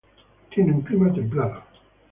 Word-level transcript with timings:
Tiene 0.49 0.73
un 0.73 0.81
clima 0.81 1.13
Templado. 1.13 1.63